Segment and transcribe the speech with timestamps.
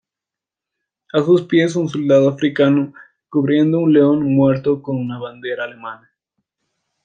[1.13, 2.91] A sus pies, un soldado africano
[3.29, 6.09] cubriendo un león muerto con una bandera alemana.